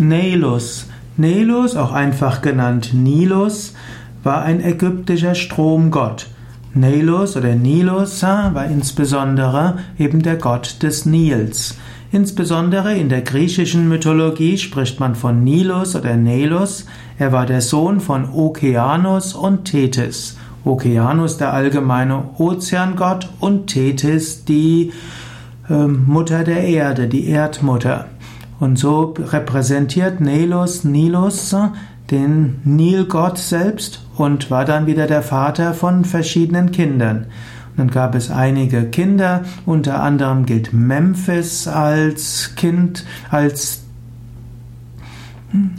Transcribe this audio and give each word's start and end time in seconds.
Nelus. 0.00 0.86
Nelus, 1.16 1.76
auch 1.76 1.92
einfach 1.92 2.40
genannt 2.40 2.90
Nilus, 2.94 3.74
war 4.22 4.42
ein 4.42 4.62
ägyptischer 4.64 5.34
Stromgott. 5.34 6.26
Nelus 6.72 7.36
oder 7.36 7.54
Nilus 7.54 8.22
war 8.22 8.64
insbesondere 8.66 9.78
eben 9.98 10.22
der 10.22 10.36
Gott 10.36 10.82
des 10.82 11.04
Nils. 11.04 11.76
Insbesondere 12.12 12.96
in 12.96 13.08
der 13.08 13.22
griechischen 13.22 13.88
Mythologie 13.88 14.58
spricht 14.58 14.98
man 14.98 15.14
von 15.14 15.44
Nilus 15.44 15.94
oder 15.94 16.16
Nelus. 16.16 16.86
Er 17.18 17.32
war 17.32 17.46
der 17.46 17.60
Sohn 17.60 18.00
von 18.00 18.28
Okeanos 18.30 19.34
und 19.34 19.66
Tethys. 19.66 20.36
Okeanos 20.64 21.38
der 21.38 21.52
allgemeine 21.52 22.30
Ozeangott 22.38 23.28
und 23.38 23.68
Tethys 23.68 24.44
die 24.44 24.92
äh, 25.68 25.86
Mutter 25.86 26.44
der 26.44 26.64
Erde, 26.64 27.08
die 27.08 27.28
Erdmutter. 27.28 28.06
Und 28.60 28.78
so 28.78 29.14
repräsentiert 29.18 30.20
Nelus, 30.20 30.84
Nilus 30.84 31.56
den 32.10 32.60
Nilgott 32.64 33.38
selbst 33.38 34.04
und 34.16 34.50
war 34.50 34.64
dann 34.64 34.86
wieder 34.86 35.06
der 35.06 35.22
Vater 35.22 35.74
von 35.74 36.04
verschiedenen 36.04 36.72
Kindern. 36.72 37.26
Dann 37.76 37.90
gab 37.90 38.14
es 38.14 38.30
einige 38.30 38.84
Kinder, 38.84 39.44
unter 39.64 40.02
anderem 40.02 40.44
gilt 40.44 40.72
Memphis 40.72 41.66
als 41.68 42.54
Kind, 42.56 43.06
als, 43.30 43.84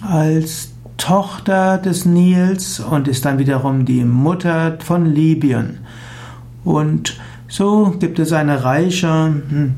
als 0.00 0.72
Tochter 0.96 1.78
des 1.78 2.06
Nils 2.06 2.80
und 2.80 3.06
ist 3.06 3.24
dann 3.24 3.38
wiederum 3.38 3.84
die 3.84 4.04
Mutter 4.04 4.78
von 4.80 5.06
Libyen. 5.06 5.78
Und 6.64 7.18
so 7.48 7.94
gibt 8.00 8.18
es 8.18 8.32
eine 8.32 8.64
reiche, 8.64 9.08
hm, 9.08 9.74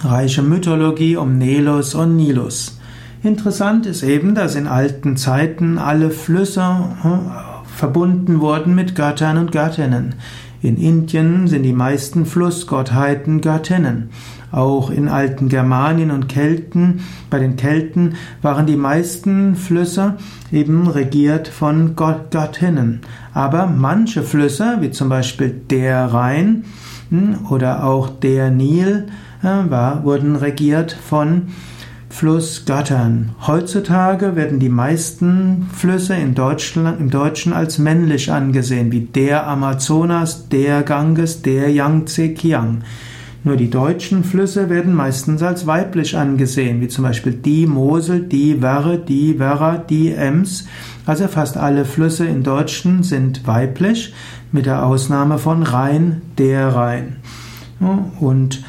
reiche 0.00 0.42
Mythologie 0.42 1.16
um 1.16 1.38
Nelus 1.38 1.94
und 1.94 2.16
Nilus. 2.16 2.78
Interessant 3.22 3.86
ist 3.86 4.02
eben, 4.02 4.34
dass 4.34 4.54
in 4.54 4.66
alten 4.66 5.16
Zeiten 5.16 5.78
alle 5.78 6.10
Flüsse 6.10 6.64
hm, 7.02 7.30
verbunden 7.64 8.40
wurden 8.40 8.74
mit 8.74 8.94
Göttern 8.94 9.36
und 9.36 9.52
Göttinnen. 9.52 10.14
In 10.62 10.76
Indien 10.76 11.48
sind 11.48 11.62
die 11.62 11.72
meisten 11.72 12.26
Flussgottheiten 12.26 13.40
Göttinnen. 13.40 14.10
Auch 14.52 14.90
in 14.90 15.08
alten 15.08 15.48
Germanien 15.48 16.10
und 16.10 16.28
Kelten, 16.28 17.00
bei 17.30 17.38
den 17.38 17.56
Kelten 17.56 18.16
waren 18.42 18.66
die 18.66 18.76
meisten 18.76 19.54
Flüsse 19.54 20.16
eben 20.50 20.88
regiert 20.88 21.48
von 21.48 21.94
Gott, 21.94 22.30
Göttinnen. 22.30 23.00
Aber 23.32 23.66
manche 23.66 24.22
Flüsse, 24.22 24.78
wie 24.80 24.90
zum 24.90 25.08
Beispiel 25.08 25.50
der 25.70 26.12
Rhein 26.12 26.64
oder 27.48 27.84
auch 27.84 28.08
der 28.08 28.50
Nil, 28.50 29.08
äh, 29.42 29.70
war, 29.70 30.04
wurden 30.04 30.36
regiert 30.36 30.92
von 30.92 31.48
Flussgattern. 32.10 33.30
Heutzutage 33.46 34.34
werden 34.34 34.58
die 34.58 34.68
meisten 34.68 35.68
Flüsse 35.72 36.14
in 36.16 36.34
Deutschland, 36.34 37.00
im 37.00 37.08
Deutschen 37.08 37.52
als 37.52 37.78
männlich 37.78 38.32
angesehen, 38.32 38.90
wie 38.92 39.00
der 39.00 39.46
Amazonas, 39.46 40.48
der 40.48 40.82
Ganges, 40.82 41.42
der 41.42 41.70
Yangtze 41.70 42.30
Kiang. 42.34 42.82
Nur 43.42 43.56
die 43.56 43.70
deutschen 43.70 44.22
Flüsse 44.22 44.68
werden 44.68 44.94
meistens 44.94 45.42
als 45.42 45.66
weiblich 45.66 46.16
angesehen, 46.16 46.82
wie 46.82 46.88
zum 46.88 47.04
Beispiel 47.04 47.32
die 47.32 47.66
Mosel, 47.66 48.20
die 48.20 48.60
Werre, 48.60 48.98
die 48.98 49.38
Werra, 49.38 49.78
die 49.78 50.12
Ems. 50.12 50.66
Also 51.06 51.26
fast 51.26 51.56
alle 51.56 51.86
Flüsse 51.86 52.26
in 52.26 52.42
Deutschen 52.42 53.02
sind 53.02 53.46
weiblich, 53.46 54.12
mit 54.52 54.66
der 54.66 54.84
Ausnahme 54.84 55.38
von 55.38 55.62
Rhein, 55.62 56.20
der 56.36 56.74
Rhein. 56.74 57.16
Und 58.20 58.62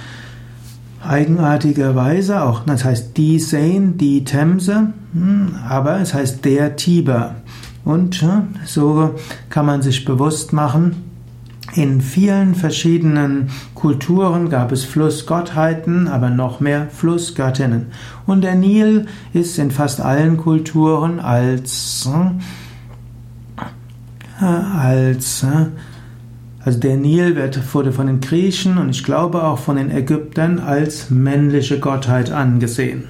eigenartigerweise 1.06 2.41
auch, 2.44 2.63
das 2.66 2.85
heißt 2.85 3.17
die 3.17 3.39
Seine, 3.39 3.91
die 3.95 4.23
Themse, 4.23 4.94
hm, 5.13 5.56
aber 5.67 6.00
es 6.00 6.13
heißt 6.13 6.45
der 6.45 6.78
Tiber. 6.78 7.35
Und 7.83 8.25
so 8.66 9.16
kann 9.50 9.66
man 9.66 9.81
sich 9.81 10.06
bewusst 10.06 10.53
machen, 10.53 11.10
in 11.75 12.02
vielen 12.02 12.56
verschiedenen 12.56 13.50
Kulturen 13.75 14.50
gab 14.50 14.72
es 14.72 14.84
Flussgottheiten, 14.84 16.07
aber 16.07 16.29
noch 16.29 16.59
mehr 16.59 16.88
Flussgöttinnen. 16.91 17.88
Und 18.25 18.41
der 18.41 18.56
Nil 18.56 19.07
ist 19.34 19.57
in 19.57 19.72
fast 19.72 20.01
allen 20.01 20.38
Kulturen 20.38 21.19
als, 21.19 22.09
äh, 24.40 24.44
als 24.44 25.44
äh, 25.44 25.68
also 26.63 26.79
der 26.79 26.97
Nil 26.97 27.35
wird, 27.35 27.74
wurde 27.74 27.91
von 27.91 28.07
den 28.07 28.22
Griechen 28.22 28.78
und 28.78 28.90
ich 28.90 29.03
glaube 29.03 29.44
auch 29.44 29.57
von 29.57 29.78
den 29.78 29.90
Ägyptern 29.90 30.59
als 30.59 31.09
männliche 31.09 31.79
Gottheit 31.79 32.31
angesehen. 32.31 33.06